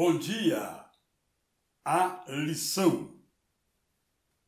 Bom 0.00 0.16
dia! 0.16 0.86
A 1.84 2.24
lição. 2.28 3.20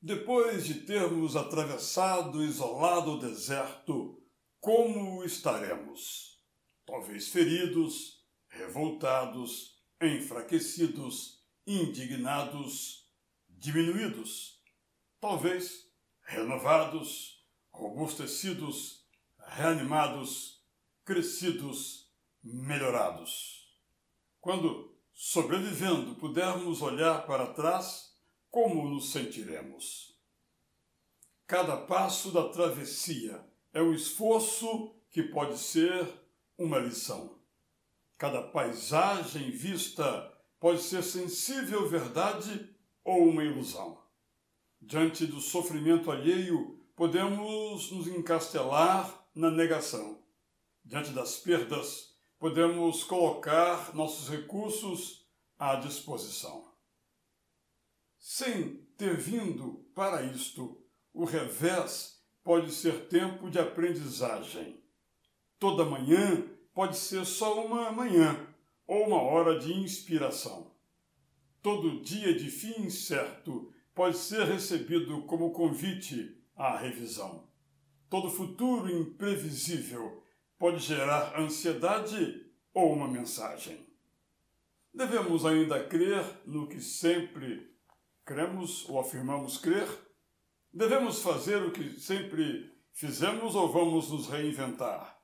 Depois 0.00 0.64
de 0.64 0.82
termos 0.82 1.34
atravessado 1.34 2.44
isolado 2.44 3.14
o 3.14 3.18
deserto, 3.18 4.22
como 4.60 5.24
estaremos? 5.24 6.40
Talvez 6.86 7.30
feridos, 7.30 8.24
revoltados, 8.48 9.76
enfraquecidos, 10.00 11.42
indignados, 11.66 13.10
diminuídos. 13.48 14.62
Talvez 15.20 15.84
renovados, 16.22 17.44
robustecidos, 17.72 19.04
reanimados, 19.36 20.64
crescidos, 21.04 22.08
melhorados. 22.40 23.68
Quando 24.40 24.99
sobrevivendo, 25.22 26.14
pudermos 26.14 26.80
olhar 26.80 27.26
para 27.26 27.52
trás, 27.52 28.16
como 28.48 28.88
nos 28.88 29.12
sentiremos? 29.12 30.18
Cada 31.46 31.76
passo 31.76 32.32
da 32.32 32.48
travessia 32.48 33.44
é 33.70 33.82
um 33.82 33.92
esforço 33.92 34.96
que 35.10 35.22
pode 35.22 35.58
ser 35.58 36.08
uma 36.56 36.78
lição. 36.78 37.38
Cada 38.16 38.42
paisagem 38.44 39.50
vista 39.50 40.32
pode 40.58 40.80
ser 40.80 41.02
sensível 41.02 41.86
verdade 41.86 42.74
ou 43.04 43.28
uma 43.28 43.44
ilusão. 43.44 44.02
Diante 44.80 45.26
do 45.26 45.42
sofrimento 45.42 46.10
alheio, 46.10 46.82
podemos 46.96 47.92
nos 47.92 48.06
encastelar 48.06 49.28
na 49.34 49.50
negação. 49.50 50.24
Diante 50.82 51.10
das 51.10 51.36
perdas, 51.36 52.09
podemos 52.40 53.04
colocar 53.04 53.94
nossos 53.94 54.30
recursos 54.30 55.26
à 55.58 55.76
disposição. 55.76 56.72
Sem 58.18 58.76
ter 58.96 59.14
vindo 59.14 59.86
para 59.94 60.22
isto, 60.22 60.82
o 61.12 61.26
revés 61.26 62.18
pode 62.42 62.72
ser 62.72 63.08
tempo 63.08 63.50
de 63.50 63.58
aprendizagem. 63.58 64.82
Toda 65.58 65.84
manhã 65.84 66.42
pode 66.72 66.96
ser 66.96 67.26
só 67.26 67.62
uma 67.62 67.92
manhã 67.92 68.48
ou 68.86 69.08
uma 69.08 69.20
hora 69.20 69.58
de 69.58 69.74
inspiração. 69.74 70.74
Todo 71.60 72.00
dia 72.00 72.34
de 72.34 72.50
fim 72.50 72.86
incerto 72.86 73.70
pode 73.94 74.16
ser 74.16 74.46
recebido 74.46 75.24
como 75.24 75.52
convite 75.52 76.42
à 76.56 76.78
revisão. 76.78 77.50
Todo 78.08 78.30
futuro 78.30 78.90
imprevisível 78.90 80.22
pode 80.60 80.78
gerar 80.78 81.40
ansiedade 81.40 82.46
ou 82.74 82.92
uma 82.92 83.08
mensagem. 83.08 83.82
Devemos 84.92 85.46
ainda 85.46 85.82
crer 85.82 86.22
no 86.44 86.68
que 86.68 86.82
sempre 86.82 87.74
cremos 88.26 88.86
ou 88.86 89.00
afirmamos 89.00 89.56
crer? 89.56 89.88
Devemos 90.70 91.22
fazer 91.22 91.62
o 91.62 91.72
que 91.72 91.98
sempre 91.98 92.70
fizemos 92.92 93.54
ou 93.54 93.72
vamos 93.72 94.10
nos 94.10 94.28
reinventar? 94.28 95.18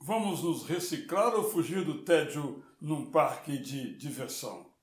Vamos 0.00 0.42
nos 0.42 0.66
reciclar 0.66 1.32
ou 1.36 1.44
fugir 1.44 1.84
do 1.84 2.02
tédio 2.02 2.64
num 2.80 3.08
parque 3.08 3.56
de 3.56 3.96
diversão? 3.98 4.74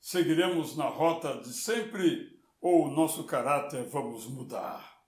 Seguiremos 0.00 0.76
na 0.76 0.88
rota 0.88 1.40
de 1.40 1.52
sempre 1.52 2.36
ou 2.60 2.90
nosso 2.90 3.22
caráter 3.22 3.84
vamos 3.84 4.26
mudar? 4.26 5.06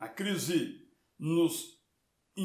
A 0.00 0.08
crise 0.08 0.84
nos 1.16 1.77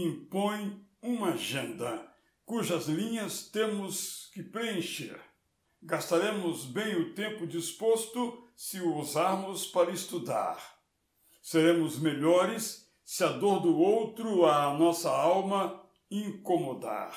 impõe 0.02 0.84
uma 1.02 1.34
agenda 1.34 2.12
cujas 2.46 2.88
linhas 2.88 3.48
temos 3.48 4.30
que 4.34 4.42
preencher. 4.42 5.20
Gastaremos 5.82 6.66
bem 6.66 6.96
o 6.96 7.14
tempo 7.14 7.46
disposto 7.46 8.50
se 8.56 8.80
o 8.80 8.98
usarmos 8.98 9.68
para 9.68 9.92
estudar. 9.92 10.80
Seremos 11.42 12.00
melhores 12.00 12.90
se 13.04 13.24
a 13.24 13.30
dor 13.30 13.60
do 13.60 13.78
outro 13.78 14.46
a 14.46 14.74
nossa 14.78 15.10
alma 15.10 15.84
incomodar. 16.10 17.16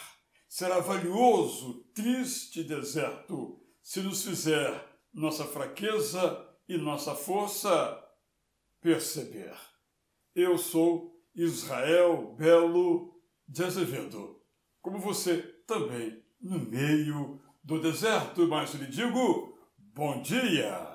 Será 0.49 0.81
valioso, 0.81 1.85
triste 1.95 2.65
deserto 2.65 3.61
se 3.83 4.01
nos 4.01 4.25
fizer 4.25 4.85
nossa 5.13 5.45
fraqueza 5.45 6.45
e 6.69 6.77
nossa 6.77 7.15
força 7.15 8.03
perceber. 8.81 9.55
Eu 10.35 10.59
sou 10.59 11.16
Israel 11.37 12.35
Belo 12.39 13.15
de 13.47 13.63
Azevedo, 13.63 14.41
como 14.81 14.99
você 14.99 15.37
também 15.67 16.23
no 16.41 16.59
meio 16.59 17.41
do 17.63 17.81
deserto, 17.81 18.49
mas 18.49 18.73
lhe 18.75 18.87
digo, 18.87 19.57
bom 19.95 20.23
dia! 20.23 20.95